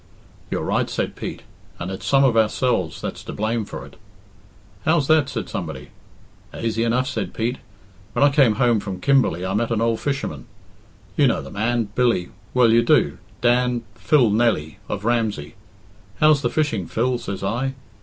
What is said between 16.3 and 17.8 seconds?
the fishing, Phil?' says I.